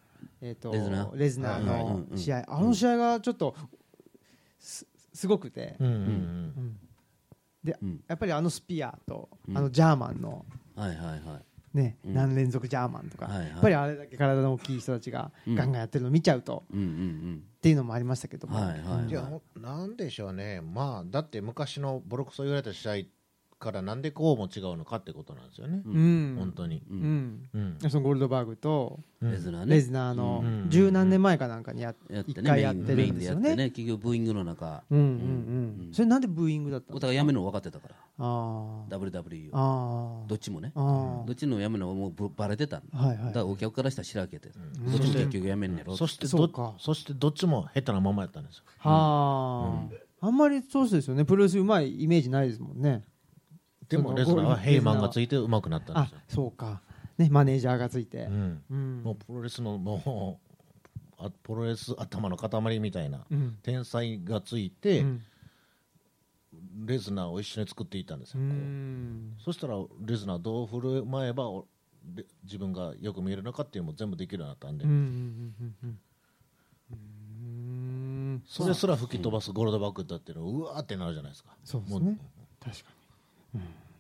[0.42, 1.16] えー、とレズナー。
[1.16, 2.18] レズナーはいはいうんのうん。
[2.18, 3.54] 試合、あの試合がちょっと
[4.58, 5.94] すすごくて、うんうん。
[5.94, 6.78] うん
[7.64, 8.04] でうん。
[8.06, 9.58] やっぱりあのスピアと、うん。
[9.58, 10.44] あのジャーマンの、
[10.76, 11.76] はいはいはい。
[11.76, 12.14] ねうん。
[12.14, 13.48] 何連続ジャーマンとか、はいはい。
[13.48, 15.54] やっぱりあれだけ体の大きい人たちがうん。
[15.54, 19.12] ガンガンやってるのを見ちゃうと、うんうんっていうのもありましたけども、はいはいい。
[19.12, 20.60] やほなんでしょうね。
[20.60, 22.92] まあだって昔のボロクソ言われた試合
[23.64, 26.36] からなんでこうも違うのかってことなんですよね、うん。
[26.38, 26.94] 本当に、う。
[26.94, 27.00] うん。
[27.00, 27.90] んうん。
[27.90, 29.32] そのゴールドバーグとうん。
[29.32, 29.74] レズナーね。
[29.76, 30.66] レズナーのうん。
[30.68, 33.42] 十何年前かなんかにや一やってね、回やってるんですよね。
[33.42, 35.90] でやってね、結局ブーイングの中、うんうんうん。
[35.92, 40.22] それなんでブーイングだったのお互い辞めるの分かってたから、あ WWE あを。
[40.24, 40.72] あどっちもね。
[40.74, 42.98] あどっちの辞めるのもうぶバレてたんだ。
[42.98, 43.26] はいはい。
[43.26, 45.96] だからお客からしたらしらけて、どっちも結局辞めんねやろ。
[45.96, 46.74] そしてどそうか。
[46.78, 48.64] そしてどっちも下手なままやったんですよ。
[48.78, 49.86] は
[50.20, 51.24] あ、あんまりそうですよね。
[51.24, 53.04] プロレスうまいイメージないですもんね
[53.88, 56.82] でもレスラーはゴヘイマンがついてうまくなったんあですよ、そうか。
[57.18, 58.24] ねマネージャーがついて。
[58.24, 58.62] うん。
[58.70, 59.02] うん。
[59.02, 60.40] もうプロレスのも
[61.20, 63.58] うあプロレス頭の塊みたいなうん。
[63.62, 65.22] 天才がついて、うん。
[66.86, 68.46] レズナーを一緒に作っていったんですうよ、
[69.44, 71.50] そしたらレズナーどう振る舞えば
[72.42, 74.84] 自分がよく見えるのかっていうのも全部できるようになったんで、
[78.46, 81.50] それすら吹き飛ばすゴールドバッグだっていうのうわーってなるじゃないですか。
[81.50, 82.18] もそうですね。
[82.60, 82.90] 確か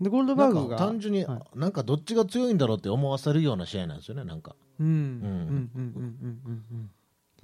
[0.00, 4.56] でゴールドバーグがか単純に、はなんかどっちが強いんだろうって思わせるような試合なんですよねなんか。
[4.80, 6.90] うんうんうんうんうんうん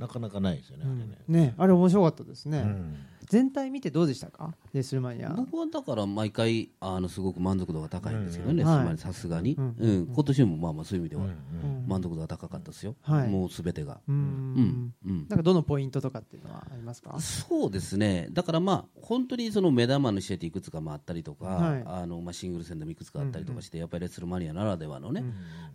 [0.00, 0.92] なかなかないですよね、うん。
[0.92, 2.96] あれね、ねあれ面白かったですね、うん。
[3.26, 4.54] 全体見てどうでしたか？
[4.72, 9.76] レスルマニア僕はだから毎回あのすごく満足度が高いんですけどね、うんはいつまりさすがに、うん。
[9.78, 10.06] うん。
[10.06, 13.28] 今年もまあまあそういう意味ではうん満足度が高かったですよ、はい。
[13.28, 14.00] もうすべてが。
[14.08, 14.14] うん。
[14.14, 14.94] うん。
[15.06, 15.26] うん。
[15.28, 17.18] なんかどのポイントとかっていうのはありますか？
[17.20, 21.82] そうですね、だからまあ本当にその目玉の試合っていくつかもあったりとか、はい。
[21.84, 25.24] あのまあシングル戦でもいくつかあったりとかして、やっぱりレッスルマニアならではのね、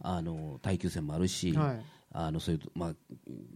[0.02, 1.82] あの耐久戦もあるし、はい
[2.17, 2.95] あのそういうまあ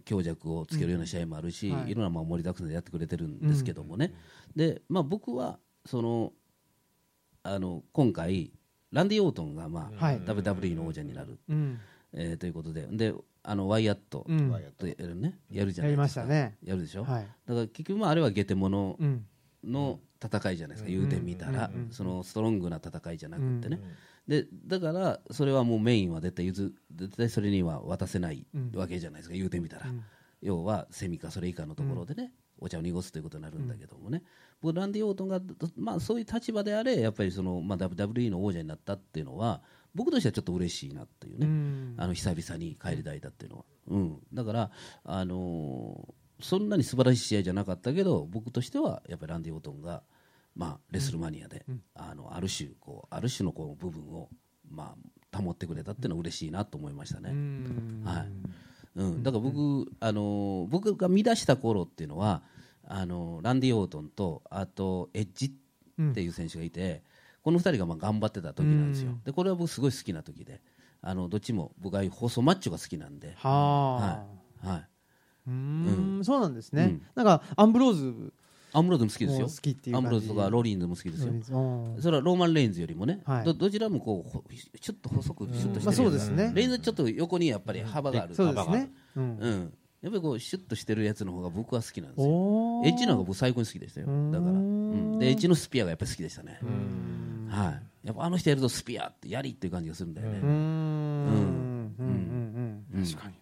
[0.03, 1.91] 強弱をつけるような試合もあるし、うんはい。
[1.91, 4.13] い、ろんなまあ盛りだくさんでやってくれてるんですけどもね、
[4.55, 6.33] でまあ僕はその
[7.43, 8.51] あの今回
[8.91, 10.19] ランディ・オートンがまあ、はい。
[10.21, 11.79] WWE の王者になる、うん。
[12.13, 14.51] えーということで、であのワイヤットうん。
[14.77, 16.07] とやるね、やるじゃないですか。
[16.09, 16.57] したね。
[16.63, 17.27] やるでしょ、はい。
[17.45, 19.25] だから結局まああれはゲテモノうん。
[19.63, 23.79] の戦いじゃないですか、言うてみたら、うんそのストロングな戦いじゃなくてね、
[24.29, 29.87] でだからそれはもうメインは絶対譲絶対それには渡せないわけじゃないですか、言うてみたら、
[30.41, 34.21] 要はセミかそれ以下のところでね、お茶を濁すということになるんだけどもね、
[34.61, 35.41] 僕ランディ・オートンが、
[35.75, 39.61] まあ、そういう立場であれやっぱりその、まあ、WWE の王者になったっていうのは
[39.95, 41.95] 僕としてはちょっと嬉しいなっていうね、うん。
[41.97, 44.71] あの久々に帰り抱いたっていうのは、うん、だから、
[45.03, 50.03] あのーそんなに素晴らしい試合じゃなかったけど僕としてはやっぱりランディ・オートンが、
[50.59, 54.27] まあ、レスルマニアで、あのある種こうある種のこう部分を、
[54.69, 54.93] ま
[55.31, 57.29] あ、保ってくれたっていうのは嬉しいなと思いましたね。
[57.31, 58.01] うん。
[58.03, 58.27] はい。
[58.95, 62.41] うん、だから僕、あのー僕が見出した頃っていうのは
[62.85, 67.03] あのーランディ・オートンとあとエッジっていう選手がいて、
[67.41, 70.61] この2人がまあ頑張ってた時なんですよ、でこれは僕すごい好きな時で
[71.01, 73.49] あのどっちも僕は細マッチョが好きなんで、は
[74.61, 74.67] あ。
[74.67, 74.67] はい。
[74.67, 74.87] はい、
[75.47, 76.25] うーん。
[76.25, 76.83] そうなんですね。
[76.83, 77.01] うん。
[77.15, 78.33] なんかアンブローズ
[78.71, 79.47] アンブローズも好きですよ。
[79.47, 81.31] 好きっていうアンブローズとかロリンズも好きですよ。
[81.31, 82.01] うん。
[82.01, 83.45] それはローマン・レインズよりもね、はい。
[83.45, 84.43] どどちらもこうほ
[84.79, 86.51] ちょっと細くシュッとしてる、まあそうですね。
[86.53, 88.81] レインズちょっと横にやっぱり幅がある、そうです幅がある。
[88.81, 89.37] ねうん。
[89.37, 92.31] うん、やっぱりこうシュッとしてるやつの方が僕は好きなんですよ。
[92.31, 94.07] おエッジの方が僕最高に好きでしたよ。
[94.07, 96.59] だから、うん、でエッジのスピアがやっぱり好きでしたね。
[97.49, 98.07] はい。
[98.07, 100.49] やっぱあの人やるとスピアってやりっていう感じがするんだよね、うーん。
[100.49, 101.95] うん。
[101.99, 103.39] うんうん確かにな。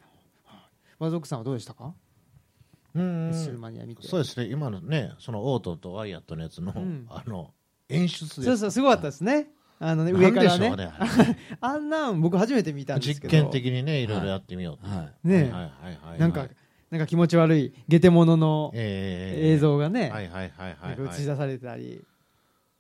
[1.00, 1.94] 和族さんはどうでしたか？
[2.96, 4.48] うんマニア見てそうですね。
[4.48, 6.74] 今のねそのオートとワイヤットのやつの、
[7.10, 7.54] あの
[7.90, 9.48] 演出ですそうそうすごかったですね。
[9.80, 10.76] あのね上からね。
[10.76, 10.90] ね
[11.62, 15.28] あんなん僕初めて見たんですけ実ど験的にねいろいろやってみようと、はい。
[15.28, 16.20] ねはいはいはいはい。
[16.20, 16.48] なんか
[16.90, 22.04] なんか気持ち悪いゲテモノのええ映像がねはいはいはいはい映し出されたり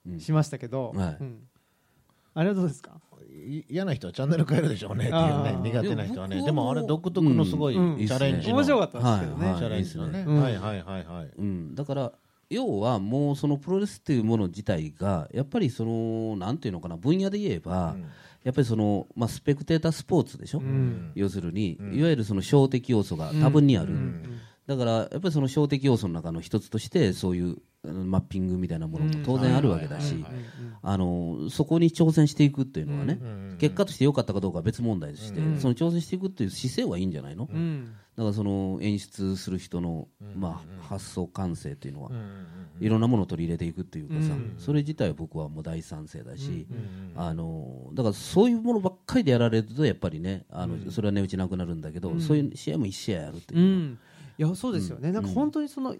[0.08, 0.20] うん。
[0.20, 0.93] しましたけど。
[0.96, 1.17] はい。
[1.20, 1.48] うん。
[2.34, 2.91] あれはどうですか？
[2.91, 3.07] い
[3.70, 6.44] 嫌な人はチャンネル変えるでしょうねっていうね苦手な人はね。
[6.44, 7.96] でもあれ独特のすごいチうん。
[7.96, 10.42] ャレンジの、面白かったですけどねはいチャレンジのね、うん。
[10.42, 11.30] はいはいはいはい。
[11.38, 12.12] うん、だから
[12.50, 17.96] 要はもうそのプロレスっていうもの自体がやっぱりそのなんていうのかな分野で言えば、
[18.44, 20.62] やっぱりその、まあ、スペクテータースポーツでしょ、
[21.16, 23.94] 要するに、いわゆるその小的要素が多分にある、
[24.68, 30.26] だからやっぱりその小的要素の中の一つとしてそういうマッピングみたいなものも当然あるわけだし
[30.82, 33.20] あのそこに挑戦していくっていうのはね、
[33.60, 37.94] 結果として良かったかどうかは別問題として、その挑戦していくっていう姿勢はいいんじゃないの、うん。
[38.16, 42.12] だからその演出する人の、まあ、発想感性っていうのは、
[42.80, 46.68] いろんなものを取り入れていくっていうかさ、それ自体は僕はもう大賛成だし、
[47.16, 54.00] あのだからそういうものばっかりでやられるとやっぱりねあの、それは値打ちなくなるんだけど、そういう試合も一試合やるっていうう、ん
[54.38, 55.12] いやそうですよね。
[55.12, 55.95] なんか本当にその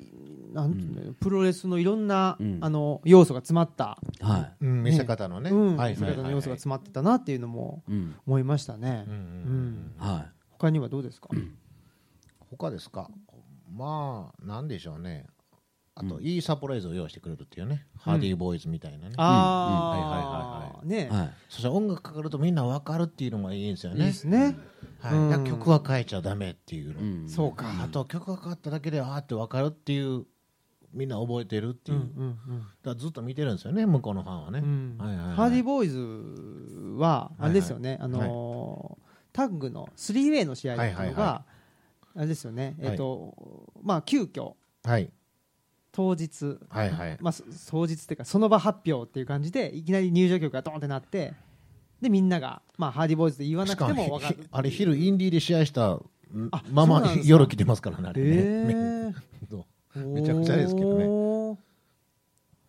[0.54, 2.60] なんていうのプロレスのいろんなうん。
[2.62, 3.97] あの要素が詰まった。
[4.21, 5.78] はうん見せ方のね、うん。
[5.78, 8.15] はい見せ方の要素が詰まってたなっていうのもい、うん。
[8.28, 9.06] 思いましたね。
[9.08, 11.30] うんうんは他にはどうですか？
[12.52, 13.10] 他ですか？
[13.71, 15.26] まあなんでしょうね。
[16.00, 24.56] あと、いいサプライズを用意してくれるっていうね、ハーディーボーイズみたいなね、ああねいはいそして音楽かかるとみんな分かるっていうのがいいんですよいいねですね
[25.00, 25.50] はい。
[25.50, 27.30] 曲は変えちゃダメっていうの、うん。
[27.30, 27.66] そうか。
[27.84, 30.26] あと曲がかかっただけであーって分かるっていう
[30.94, 34.98] みんな覚えてるっていう、うんうんだずっと見てるんですよね向こうのファンはね、うん。
[34.98, 35.36] はいはいはい。
[35.36, 37.98] ハーディーボーイズはあれですよね。
[38.02, 41.46] あのータッグのスリーウェイの試合っていうのはいはいはが
[42.16, 42.76] あれですよね。
[42.80, 44.54] えっとまあ急遽。
[44.84, 45.12] はい。
[45.92, 46.58] 当日。
[46.70, 47.18] はいはい。
[47.22, 51.34] まあ、そ当日っていうかその場発表っていう感じでいきなり入場曲がドーンってなって
[52.02, 56.00] でみんなが、まあ、ハーディーボーイズで言わなくても分かるひあれ昼インディーで試合した
[56.52, 57.32] あままそうなんですか？
[57.32, 59.14] 夜来てますからねあれね、へ
[59.50, 60.00] そう。
[60.00, 61.58] ーめちゃくちゃですけどね。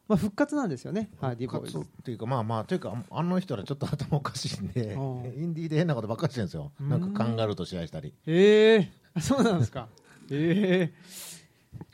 [0.08, 1.72] まあ、復活なんですよねハーディーボーイズ。
[1.78, 6.72] 復活っていうかまあまあというかあの人らちょっと頭おかしいんでうんインディーで変なことばっかりしてるんですよ。
[6.80, 8.14] なんかカンガルーと試合したり。
[8.26, 9.88] ええそうなんですか？
[10.30, 10.94] ええ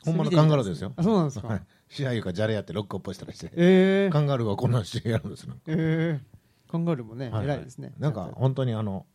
[0.05, 0.93] ほんまのカンガルーですよ。
[0.95, 1.61] あそうなんですか、はい。
[1.89, 3.51] 試合いうかじゃれやってロックアップしたりして。
[3.53, 6.34] えー、カンガルーはこんなんしてやるんですよえー、
[6.75, 7.57] カンガルーもね、はいはい。
[7.57, 7.93] 偉いですね。
[7.97, 9.05] なんか本当にあの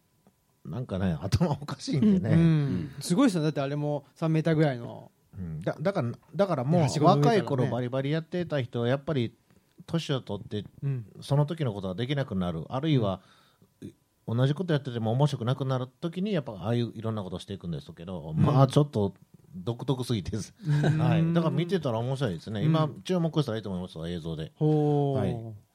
[0.64, 2.90] なんかね 頭おかしいんでね、うん。
[3.00, 3.46] すごいですよね。
[3.46, 5.10] だってあれも3メーターぐらいの。
[5.38, 5.60] うん。
[5.60, 9.34] だだからだからもう若い頃バリバリやってた人はやっぱり
[9.86, 11.06] 年を取ってうん。
[11.20, 12.64] その時のことができなくなる。
[12.68, 13.20] あるいは、
[14.26, 19.14] 同じことやってても面白くなくなる時にやっぱああいういろんなことをしていくんですけど、まあちょっと
[19.56, 20.54] 独特すぎてです、
[20.98, 24.52] はい、だから見てたら面白いですね、今注目したらいいと思いますわ映像で。
[24.60, 25.69] はい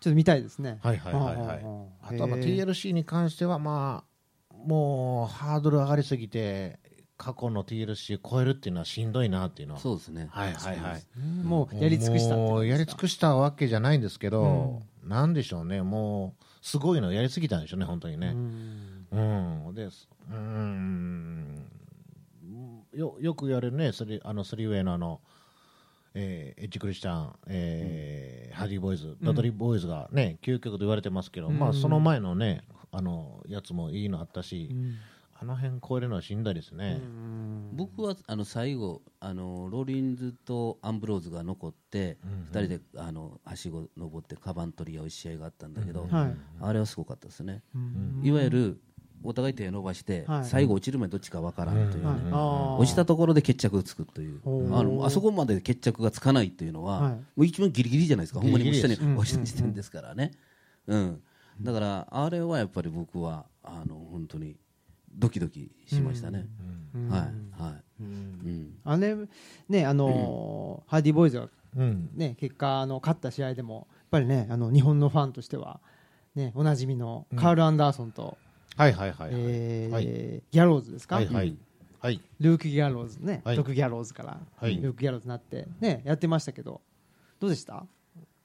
[0.00, 0.78] ちょっと見たいですね。
[0.82, 1.46] はいはいはいはい。
[1.64, 6.78] はあとはまあ TLC に関してはまあもうハードル上がりすぎて
[7.16, 9.80] 過去の TLC 超えるっていうのはしんどいなっていうのは。
[9.80, 10.28] そうですね。
[10.30, 11.02] はいはいはい。
[11.44, 15.82] もうやり尽くしたもうやり尽くしたわけじゃないんですけど、うなんでしょうね。
[15.82, 18.28] もうすごいのやりすぎたんでしょうね本当にね。
[18.28, 19.66] うん。
[19.66, 21.66] うん、ですうん。
[22.92, 25.20] よよく言われるねスリあのスリーウェイのあの、
[26.20, 31.58] えーエッジクリスチャン、えーハディボーイズダドリーボーイズがね、究極と言われてますけど、うん。
[31.58, 34.94] まあその前のねあのやつもいいのあったし、うん。
[35.40, 37.00] あの辺超えるのはしんどいですね、
[37.72, 42.18] 僕はあの最後あのローリンズとアンブローズが残って、
[42.52, 46.36] 二人であのはしご登ってカバン取り合う試合があったんだけど、はい。
[46.60, 48.20] あれはすごかったですね、うん。
[48.24, 48.80] いわゆる
[49.22, 50.44] お互い手を伸ばして、はい。
[50.44, 52.18] 最後落ちるまでどっちかわからんというね、はい。
[52.30, 52.76] あー。
[52.78, 54.40] 落ちたところで決着がつくという。
[54.44, 57.12] あのあそこまで決着がつかないというのは、はい。
[57.12, 58.40] もう一番ギリギリじゃないですか。
[58.40, 60.32] ほんまにもう下に落ちた時点ですからね、
[60.86, 61.22] うん。
[61.60, 64.56] だからあれはやっぱり僕はあの本当に
[65.12, 66.46] ドキドキしましたね、
[66.94, 67.08] うん。
[67.08, 67.20] はい。
[67.60, 68.78] はい、うん。
[68.84, 69.16] あれ
[69.68, 72.10] ねあのーハーディーボーイズがうん。
[72.14, 75.80] ね結果あの勝った試合でもやっぱりねあの日本のファンとしては
[76.34, 78.38] ねおなじみのカール・アンダーソンと、
[78.78, 80.04] はいはいはいはい、えーはい。
[80.04, 81.56] ギャローズですか、はいはい。
[81.98, 82.20] はい。
[82.38, 83.56] ルーク・ギャローズね、はい。
[83.56, 84.76] ドク・ギャローズから、はい。
[84.76, 85.66] ルーク・ギャローズになって。
[85.80, 86.80] ねやってましたけど。
[87.40, 87.84] どうでした？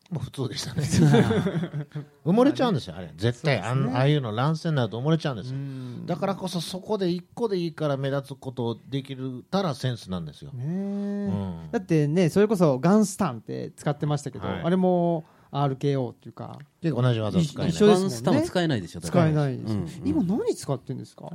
[0.09, 0.83] もう普通でしたね。
[2.25, 3.11] 埋もれちゃうんですよあれ。
[3.15, 5.57] 絶対、あんああいうの乱戦になると埋もれちゃうんですよ。
[6.05, 11.71] だからこそそこで一個でいいから目立つことできるたらセンスなんですよ、ねうん。
[11.71, 14.61] だってねそれこそガンスタンって使ってましたけど、はい。
[14.63, 16.59] あれも RKO っていうか。
[16.81, 17.69] で同じ技使えない。
[17.69, 18.15] 一緒ですもんね。
[18.15, 19.25] スターも使えないでしょだから。
[19.25, 21.31] 使えないです、うん今何使ってるんですか？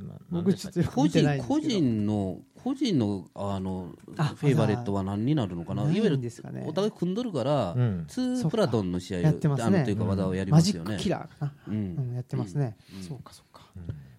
[0.00, 5.84] な僕ちょっと個人個人の個人のあのあフェイバレットは何になるのかな？
[5.84, 6.64] ないいわゆるんですかね。
[6.66, 8.06] お互い組んどるから、うん。
[8.08, 9.84] ツープラトンの試合やってますね。
[9.84, 10.94] というか技をやりマジますよね。
[10.94, 13.02] ックキラーかな、ううんんやってますね、うん。
[13.02, 13.62] そうかそうか、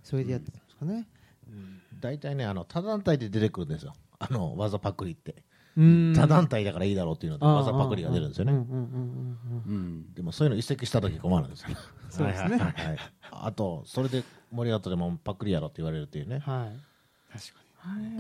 [0.04, 1.08] それでやってたんですかね、
[1.99, 3.93] 大体ねあの他団体で出てくるんですよ。
[4.19, 5.32] あの技パクリって。
[5.32, 5.43] うん
[5.75, 8.53] 他団体だからいいだろうっていうので技パクリが出るんですよね。
[10.15, 11.69] でもそういうの移籍した時困るんですよ。
[12.10, 12.57] そうですね。
[12.57, 12.73] はい。
[13.31, 16.43] あとそれで盛り上がったでもパクリやろって言われるっていうね。
[16.45, 16.71] うんはい。
[17.31, 17.62] 確か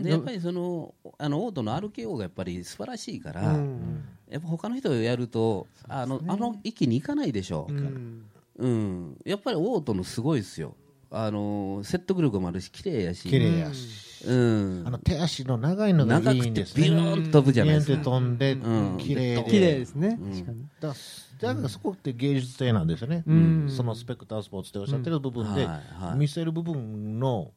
[0.01, 4.03] でやっぱりそのあのオートの RKO がやっぱり素晴らしいから、にうん。
[4.29, 7.67] やっぱ他の人がやるとあのあの域に行かないでしょ。
[7.69, 8.25] う、ん。
[8.57, 9.17] うん。
[9.25, 10.75] やっぱりオートのすごいですよ。
[11.11, 13.29] あの説得力もあるし綺麗やし。
[13.29, 14.83] 綺麗やし、うん。
[14.85, 16.83] あの手足の長いのがいいんですね。
[16.83, 17.93] ビューンと飛ぶじゃないですか。
[17.93, 18.97] ーンって飛んで、うん。
[18.97, 19.43] 綺麗で。
[19.49, 20.65] 綺麗ですね、うん確かに。
[20.79, 20.93] だ
[21.41, 23.67] だからそこって芸術性なんですよね、うん。
[23.69, 26.17] そのスペクタースポーツっておっしゃってる部分で、はいはい。
[26.17, 27.51] 見せる部分の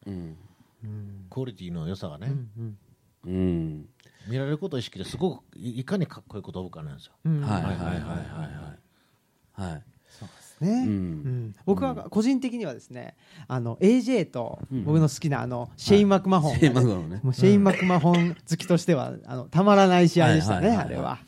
[1.30, 2.78] クオリティの良さがね、うん
[3.26, 3.86] うん。
[4.28, 7.12] 見られることを意識ですごくいいかにかっこいいことを飛ぶかなんですよ。
[7.24, 7.40] うん。
[7.42, 7.96] はいはいはいはい。
[9.56, 9.72] はい。
[9.72, 9.82] はい
[10.64, 10.88] ね、うん。
[10.88, 11.54] うん。
[11.66, 17.20] 僕は個人的にはですねあの AJ と僕の好きなあのシェイン・マクマホンがね、シェインマクマホンね。
[17.22, 20.96] もうシェイン・マクマホン好きとしてはあのたまらない試合でしたね、はいはいはいはい。
[20.96, 21.18] あれは。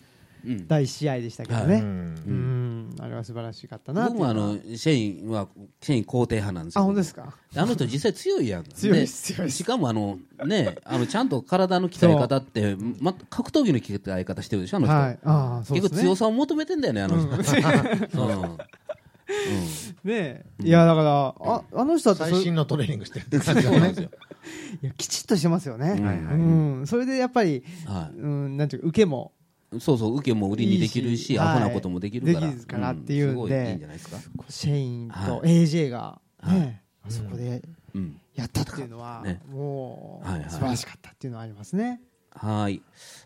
[0.45, 0.69] うん。
[0.69, 2.89] 第1試合でしたけどはね、ううん。
[2.91, 2.95] ん。
[3.01, 5.49] あれは素晴らしかったな僕もあのシェインは
[5.83, 6.83] シェイン肯定派なんですよ。
[6.83, 7.35] あ本当ですか？
[7.57, 8.65] あの人実際強いやん。
[8.73, 15.19] 強いです強いしかもあのねあのちゃんと体の鍛え方ってま格闘技の鍛え方してるでしょあの人、はい。
[15.25, 15.91] ああそうですね。
[15.91, 18.57] 結構強さを求めてんだよねあの人、うん
[20.05, 20.47] ねえ。
[20.63, 24.11] いやだからああの人だってそ最新のトレーニングしてるって感じなんですよ。
[24.83, 26.15] いやきちっとしてますよね、はいはい。
[26.15, 29.33] うん、それでやっぱり、はうん、なんていうか受けも。
[29.73, 32.55] い、そうそう受けも売りにできるしアホなこともできるから、はい。
[32.55, 33.33] できるからっていうんで。
[33.33, 35.65] すごいいいんじゃないですか、こうシェインとはい。
[35.65, 37.63] AJ が、ねあそこで
[37.95, 39.41] うん、やったっていうのは、ね。
[39.49, 42.01] もう、素晴らしかったっていうのはありますね。
[42.37, 42.83] はい、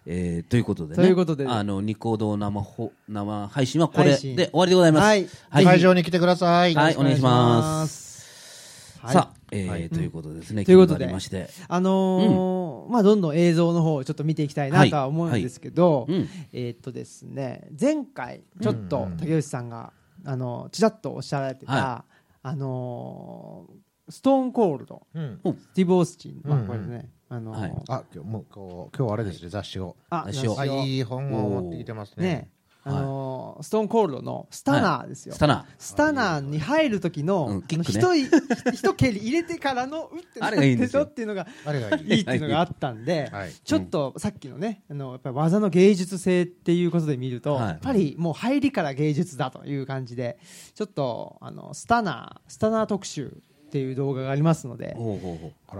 [0.06, 1.02] えー、ということでね。
[1.02, 1.46] ということで。
[1.46, 5.04] あのニコ動生ほ生配信はこれで終わりでございます。
[5.04, 5.28] はい。
[5.50, 5.64] はい。
[5.64, 6.74] 会場に来てください。
[6.74, 7.92] はいお願いします。
[7.92, 8.98] す。
[9.02, 9.88] はいさあ、えーはい。
[9.88, 11.06] ということでですね、ということで。
[11.08, 19.92] まして、あのーまあどんどん映像の方をちょっと見ていきたいなとは思うんですけど、うん、えーっとですね前回ちょっとうん竹内さんが
[20.24, 22.04] あのちらっとおっしゃられてた、は
[22.42, 23.72] あのー
[24.10, 25.06] ストーンコールド。
[25.14, 25.40] うん。
[25.44, 27.72] スティーブ・オースチン、まあうんうんこれねあの、はい。
[27.88, 29.96] あ今日もうこう今日あれですね、雑誌を。
[30.10, 30.64] あ雑誌を。
[30.64, 32.26] いいい本を持ってきてますね。
[32.26, 32.50] ね。
[32.82, 38.24] あのーストーンコールドのスタナーですよ、スタナスタナーに入る時の,、うんキックね。
[38.72, 41.02] 一一 蹴り入れてからの打ってあれがいいんですよ。
[41.02, 43.52] しょっていうのがあれがいいいいっていうのがあったんで、はい。
[43.52, 47.68] ちょっとさっきのねあのやっぱり技の芸術性っていうことで見ると、はい。
[47.68, 50.38] やっぱりもう入りから芸術だという感じで
[50.74, 54.96] ちょっとあのスタナースタナー特集っていう動画がありますので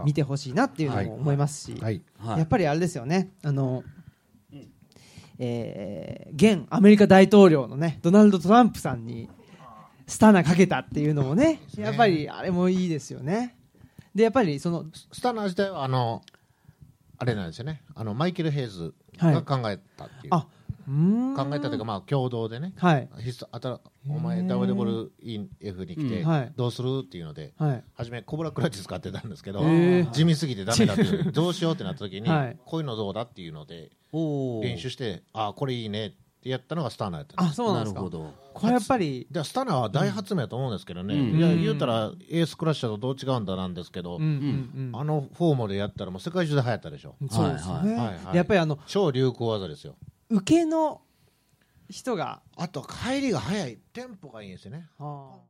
[0.05, 1.77] 見てほしいなっていうのも思いますし、
[2.25, 3.31] やっぱりあれですよね。
[3.43, 3.83] あの、
[5.41, 9.29] えー現アメリカ大統領のねドナルド・トランプさんに
[10.07, 11.83] スタナーかけたっていうのもねね。
[11.83, 13.57] やっぱりあれもいいですよね。
[14.15, 16.23] でやっぱりそのスタナー自体はあの
[17.19, 17.83] あれなんですよね。
[17.97, 20.47] あのマイケル・ヘイズが考えたっていう、あうーん
[21.37, 23.09] 考えたというかまあ共同でねはい。
[23.53, 27.85] あたお前 WWF に来てどうするっていうのではい。
[27.95, 29.61] 初めコブラクラッチ使ってたんですけど
[30.13, 32.59] 地味すぎてダメだって どうしようってなった時にはい。
[32.65, 36.11] こういうのどうだっていうので練習してあこれいいねっ
[36.43, 38.01] てやったのがスタナーやったんですあそうなんですか。
[38.01, 38.35] なるほど。
[38.55, 41.39] これやっぱりでスタナーは大発明だと思うんですけどね、うん。
[41.39, 45.01] いやうん言うたらエースクラッシャーとどう違うんだなんですけど、うんうんうん。
[45.01, 47.15] あのフォームでやったらもう世界中で流行ったでしょ。
[47.31, 49.97] そうですよね、はいはいはいでやっぱりあの超流行技ですよ
[50.31, 51.03] 受けの
[51.89, 53.79] 人が、あと帰りが早い。
[53.93, 54.89] テンポがいいんですよね。
[54.97, 55.39] はあ